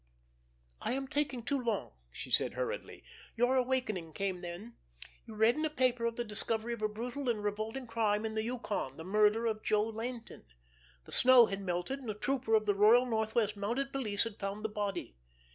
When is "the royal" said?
12.65-13.05